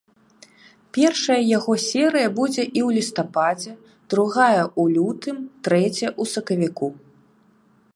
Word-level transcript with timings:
Першая 0.97 1.37
яго 1.57 1.73
серыя 1.87 2.27
будзе 2.39 2.59
і 2.63 2.67
ў 2.69 2.89
лістападзе, 2.97 3.71
другая 4.15 4.63
ў 4.65 4.83
лютым, 4.97 5.37
трэцяя 5.69 6.11
ў 6.21 6.35
сакавіку. 6.35 6.87